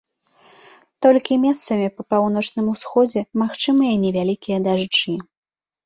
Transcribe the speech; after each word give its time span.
Толькі 1.05 1.37
месцамі 1.43 1.87
па 1.97 2.01
паўночным 2.15 2.65
усходзе 2.73 3.21
магчымыя 3.45 3.93
невялікія 4.05 4.57
дажджы. 4.69 5.13